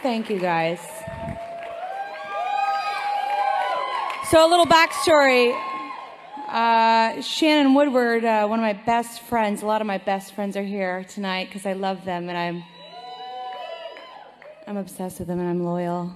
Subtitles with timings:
[0.00, 0.78] Thank you, guys.
[4.30, 5.58] So, a little backstory.
[6.46, 10.56] Uh, Shannon Woodward, uh, one of my best friends, a lot of my best friends
[10.56, 12.64] are here tonight because I love them and I'm,
[14.68, 16.14] I'm obsessed with them and I'm loyal.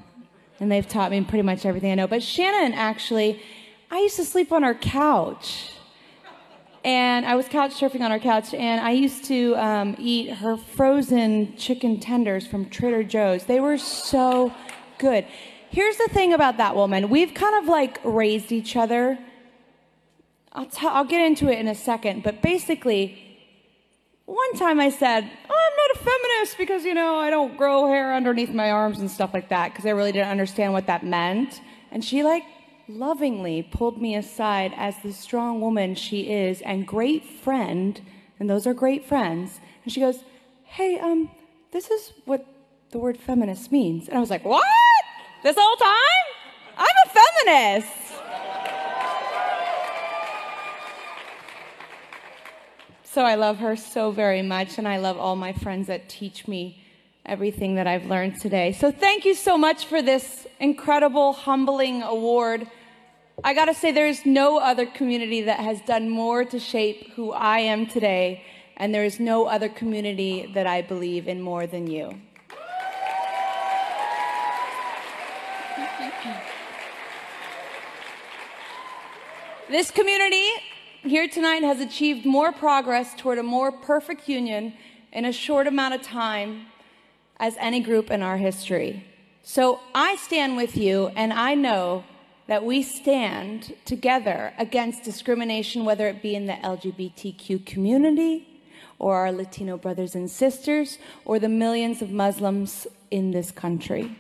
[0.61, 2.07] And they've taught me pretty much everything I know.
[2.07, 3.43] But Shannon, actually,
[3.91, 5.73] I used to sleep on her couch.
[6.85, 10.57] And I was couch surfing on her couch, and I used to um, eat her
[10.57, 13.45] frozen chicken tenders from Trader Joe's.
[13.45, 14.53] They were so
[14.99, 15.25] good.
[15.71, 19.19] Here's the thing about that woman we've kind of like raised each other.
[20.53, 23.33] I'll, t- I'll get into it in a second, but basically,
[24.27, 27.87] one time I said, oh, I'm not a feminist because, you know, I don't grow
[27.87, 31.05] hair underneath my arms and stuff like that because I really didn't understand what that
[31.05, 31.61] meant.
[31.91, 32.45] And she, like,
[32.89, 38.01] lovingly pulled me aside as the strong woman she is and great friend,
[38.39, 39.61] and those are great friends.
[39.85, 40.25] And she goes,
[40.65, 41.31] Hey, um,
[41.71, 42.47] this is what
[42.91, 44.09] the word feminist means.
[44.09, 44.65] And I was like, What?
[45.43, 46.27] This whole time?
[46.79, 47.93] I'm a feminist.
[53.05, 56.49] So I love her so very much, and I love all my friends that teach
[56.49, 56.82] me
[57.25, 58.73] everything that I've learned today.
[58.73, 62.67] So thank you so much for this incredible, humbling award.
[63.45, 67.33] I got to say, there's no other community that has done more to shape who
[67.33, 68.43] I am today,
[68.77, 72.21] and there is no other community that I believe in more than you.
[79.71, 80.51] This community
[81.03, 84.75] here tonight has achieved more progress toward a more perfect union
[85.13, 86.67] in a short amount of time
[87.43, 89.05] as any group in our history.
[89.43, 92.05] So I stand with you, and I know
[92.47, 98.47] that we stand together against discrimination, whether it be in the LGBTQ community,
[99.01, 104.17] or our Latino brothers and sisters, or the millions of Muslims in this country.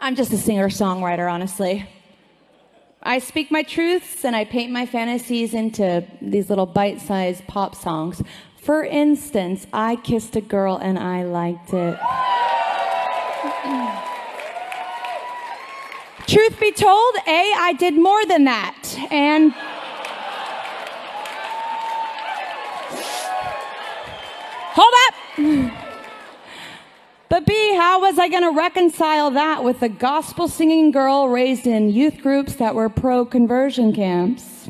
[0.00, 1.88] I'm just a singer songwriter, honestly.
[3.06, 7.76] I speak my truths and I paint my fantasies into these little bite sized pop
[7.76, 8.20] songs.
[8.56, 11.96] For instance, I kissed a girl and I liked it.
[16.26, 18.98] Truth be told, A, I did more than that.
[19.12, 19.54] And
[27.46, 31.66] But B, how was I going to reconcile that with a gospel singing girl raised
[31.66, 34.68] in youth groups that were pro conversion camps?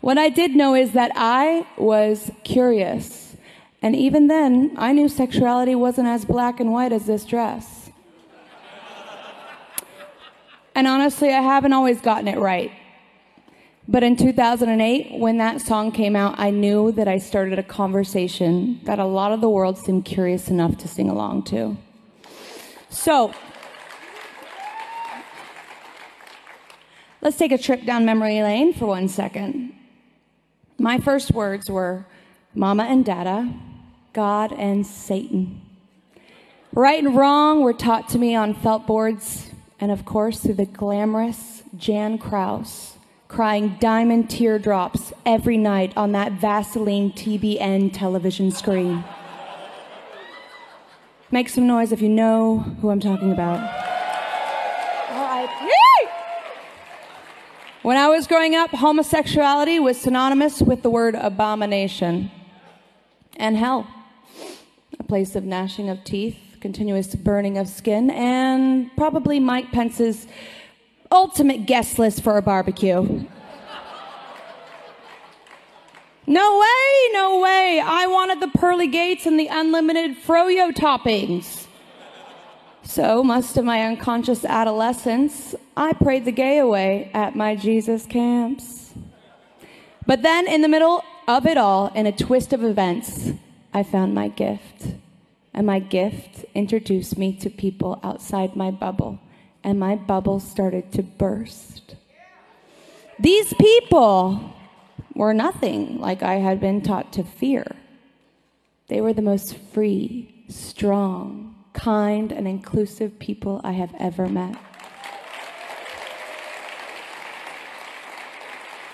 [0.00, 3.36] What I did know is that I was curious.
[3.82, 7.90] And even then, I knew sexuality wasn't as black and white as this dress.
[10.74, 12.72] And honestly, I haven't always gotten it right.
[13.92, 18.80] But in 2008, when that song came out, I knew that I started a conversation
[18.84, 21.76] that a lot of the world seemed curious enough to sing along to.
[22.88, 23.34] So,
[27.20, 29.74] let's take a trip down memory lane for one second.
[30.78, 32.06] My first words were
[32.54, 33.52] Mama and Dada,
[34.14, 35.60] God and Satan.
[36.72, 40.64] Right and wrong were taught to me on felt boards, and of course, through the
[40.64, 42.91] glamorous Jan Crouch
[43.32, 49.02] crying diamond teardrops every night on that Vaseline TBN television screen.
[51.30, 53.58] Make some noise if you know who I'm talking about.
[55.08, 55.70] R.I.P.
[57.80, 62.30] When I was growing up, homosexuality was synonymous with the word abomination
[63.38, 63.86] and hell,
[65.00, 70.26] a place of gnashing of teeth, continuous burning of skin, and probably Mike Pence's
[71.12, 73.26] ultimate guest list for a barbecue.
[76.26, 77.82] No way, no way.
[77.84, 81.66] I wanted the pearly gates and the unlimited froyo toppings.
[82.84, 88.92] So, most of my unconscious adolescence, I prayed the gay away at my Jesus camps.
[90.06, 93.30] But then, in the middle of it all, in a twist of events,
[93.74, 94.94] I found my gift.
[95.54, 99.20] And my gift introduced me to people outside my bubble
[99.64, 101.96] and my bubble started to burst.
[103.18, 104.54] These people
[105.14, 107.76] were nothing like I had been taught to fear.
[108.88, 114.56] They were the most free, strong, kind, and inclusive people I have ever met.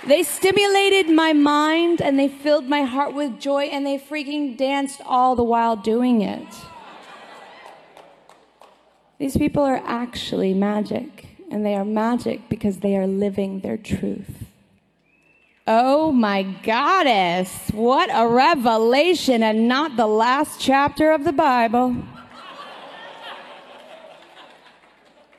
[0.06, 5.02] They stimulated my mind and they filled my heart with joy and they freaking danced
[5.04, 6.46] all the while doing it.
[9.18, 14.44] These people are actually magic, and they are magic because they are living their truth.
[15.66, 21.96] Oh my goddess, what a revelation and not the last chapter of the Bible.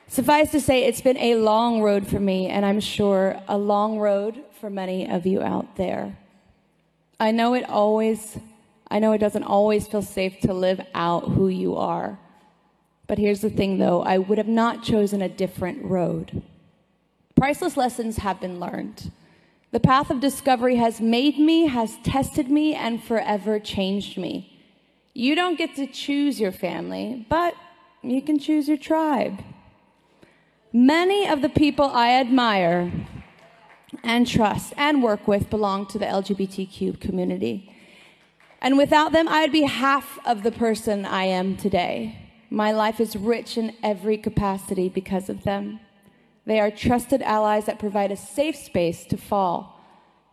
[0.06, 3.98] Suffice to say, it's been a long road for me, and I'm sure a long
[3.98, 6.18] road for many of you out there.
[7.18, 8.36] I know it always,
[8.90, 12.18] I know it doesn't always feel safe to live out who you are.
[13.10, 16.42] But here's the thing though, I would have not chosen a different road.
[17.34, 19.10] Priceless lessons have been learned.
[19.72, 24.62] The path of discovery has made me, has tested me, and forever changed me.
[25.12, 27.56] You don't get to choose your family, but
[28.00, 29.42] you can choose your tribe.
[30.72, 32.92] Many of the people I admire
[34.04, 37.74] and trust and work with belong to the LGBTQ community.
[38.62, 42.29] And without them, I'd be half of the person I am today.
[42.50, 45.78] My life is rich in every capacity because of them.
[46.46, 49.80] They are trusted allies that provide a safe space to fall,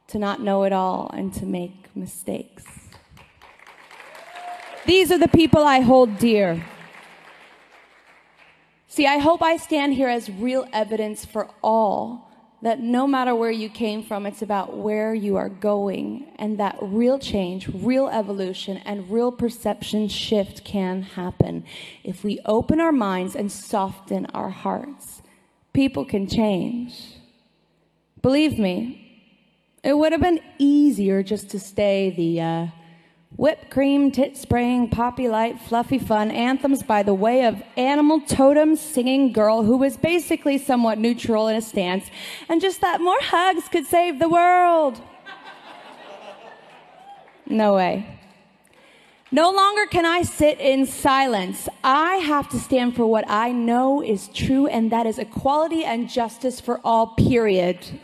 [0.07, 2.65] to not know it all, and to make mistakes.
[4.87, 6.65] These are the people I hold dear.
[8.87, 12.26] See, I hope I stand here as real evidence for all
[12.61, 16.77] that no matter where you came from, it's about where you are going, and that
[16.81, 21.63] real change, real evolution, and real perception shift can happen
[22.03, 25.21] if we open our minds and soften our hearts
[25.77, 26.99] people can change.
[28.23, 28.75] Believe me,
[29.83, 32.67] it would have been easier just to stay the uh,
[33.35, 38.75] whipped cream, tit spraying, poppy light, fluffy fun anthems by the way of animal totem
[38.75, 42.09] singing girl who was basically somewhat neutral in a stance
[42.49, 45.01] and just thought more hugs could save the world.
[47.45, 48.17] No way.
[49.31, 51.67] No longer can I sit in silence.
[51.83, 56.09] I have to stand for what I know is true, and that is equality and
[56.09, 57.99] justice for all, period.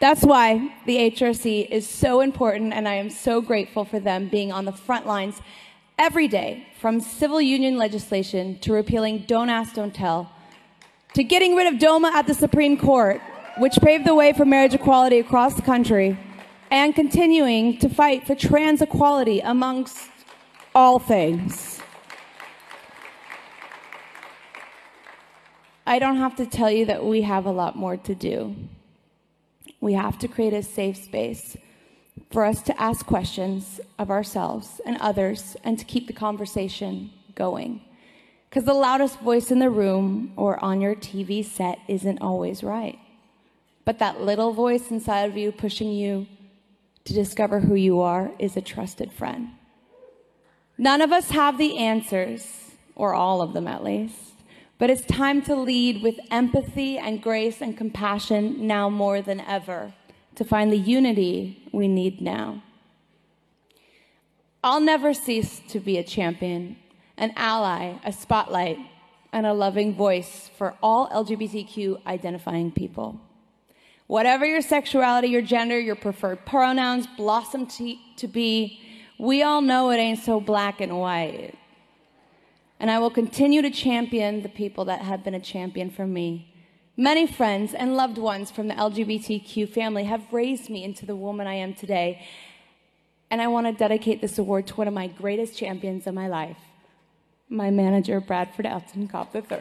[0.00, 4.52] That's why the HRC is so important, and I am so grateful for them being
[4.52, 5.40] on the front lines
[5.98, 10.30] every day, from civil union legislation to repealing Don't Ask, Don't Tell
[11.14, 13.20] to getting rid of DOMA at the Supreme Court,
[13.58, 16.18] which paved the way for marriage equality across the country,
[16.70, 20.10] and continuing to fight for trans equality amongst
[20.74, 21.80] all things.
[25.86, 28.54] I don't have to tell you that we have a lot more to do.
[29.80, 31.56] We have to create a safe space
[32.30, 37.82] for us to ask questions of ourselves and others and to keep the conversation going.
[38.48, 42.98] Because the loudest voice in the room or on your TV set isn't always right.
[43.84, 46.26] But that little voice inside of you pushing you
[47.04, 49.48] to discover who you are is a trusted friend.
[50.76, 54.34] None of us have the answers, or all of them at least,
[54.78, 59.92] but it's time to lead with empathy and grace and compassion now more than ever
[60.36, 62.62] to find the unity we need now.
[64.62, 66.76] I'll never cease to be a champion
[67.16, 68.78] an ally, a spotlight,
[69.32, 73.20] and a loving voice for all LGBTQ identifying people.
[74.06, 78.80] Whatever your sexuality, your gender, your preferred pronouns blossom to, to be,
[79.18, 81.54] we all know it ain't so black and white.
[82.80, 86.54] And I will continue to champion the people that have been a champion for me.
[86.96, 91.46] Many friends and loved ones from the LGBTQ family have raised me into the woman
[91.46, 92.26] I am today.
[93.30, 96.28] And I want to dedicate this award to one of my greatest champions of my
[96.28, 96.58] life,
[97.48, 99.58] my manager, Bradford Elton Cobb III.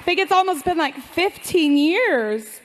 [0.00, 2.60] I think it's almost been like 15 years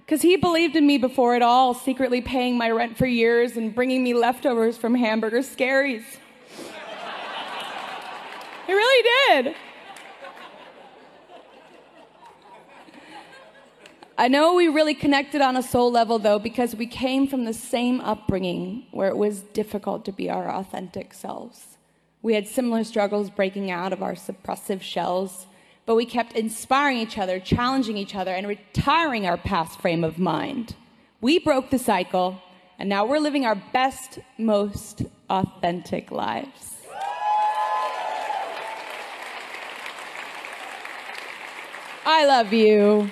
[0.00, 3.72] because he believed in me before it all, secretly paying my rent for years and
[3.72, 6.02] bringing me leftovers from Hamburger Mary's.
[8.66, 9.54] he really did.
[14.18, 17.54] I know we really connected on a soul level, though, because we came from the
[17.54, 21.78] same upbringing where it was difficult to be our authentic selves.
[22.22, 25.46] We had similar struggles breaking out of our suppressive shells,
[25.84, 30.18] but we kept inspiring each other, challenging each other, and retiring our past frame of
[30.18, 30.76] mind.
[31.20, 32.40] We broke the cycle,
[32.78, 36.76] and now we're living our best, most authentic lives.
[42.04, 43.10] I love you.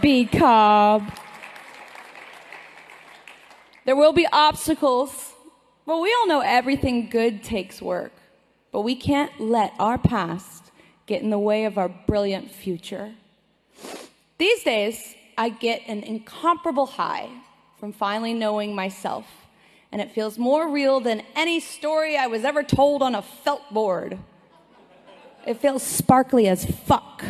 [0.00, 1.12] B Cobb.
[3.84, 5.32] There will be obstacles,
[5.84, 8.12] but we all know everything good takes work.
[8.70, 10.71] But we can't let our past
[11.06, 13.12] get in the way of our brilliant future.
[14.38, 17.28] These days, I get an incomparable high
[17.78, 19.26] from finally knowing myself.
[19.90, 23.62] And it feels more real than any story I was ever told on a felt
[23.72, 24.18] board.
[25.46, 27.24] It feels sparkly as fuck.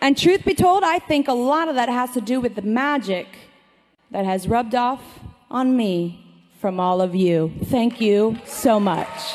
[0.00, 2.62] And truth be told, I think a lot of that has to do with the
[2.62, 3.26] magic
[4.10, 5.02] that has rubbed off
[5.50, 6.20] on me
[6.60, 7.52] from all of you.
[7.64, 9.34] Thank you so much.